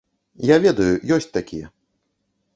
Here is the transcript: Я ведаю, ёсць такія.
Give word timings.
Я 0.53 0.57
ведаю, 0.63 0.95
ёсць 1.19 1.31
такія. 1.37 1.71